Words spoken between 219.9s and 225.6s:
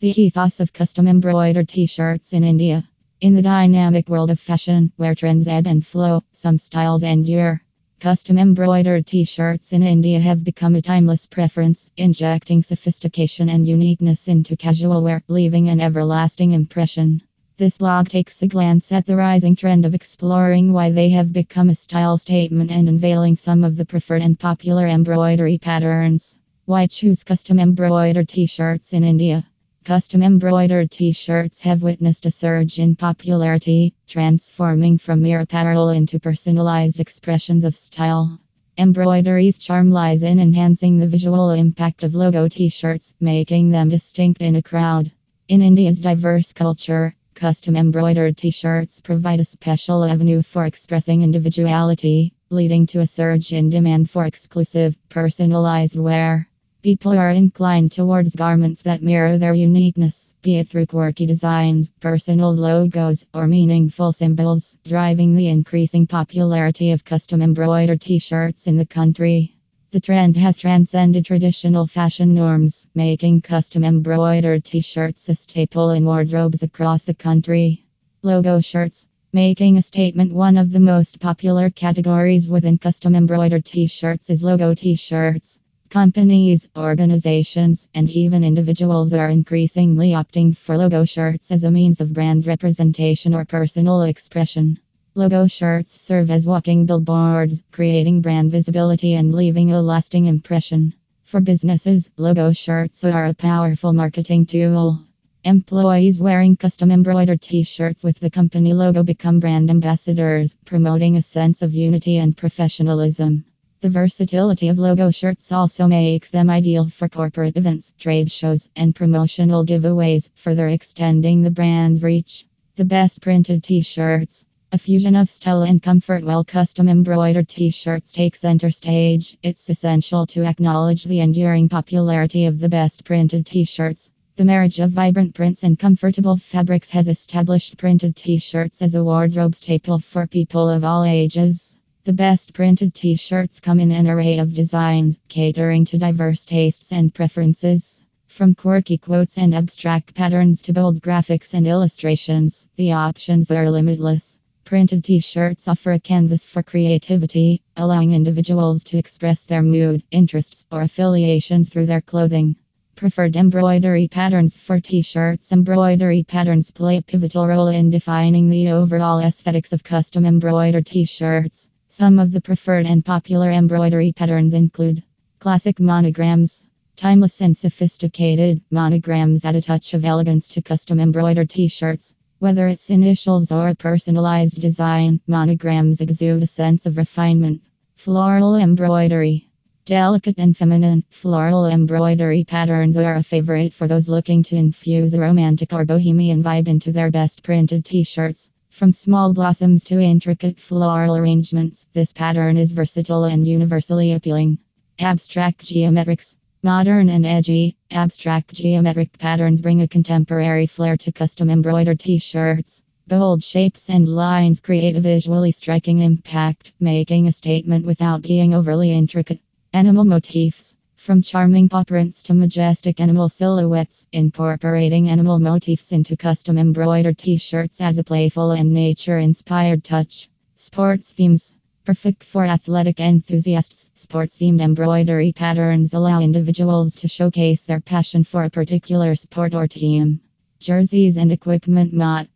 motifs. From charming paw prints to majestic animal silhouettes, incorporating animal